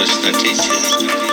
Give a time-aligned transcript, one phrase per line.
[0.00, 1.27] is what Vipassana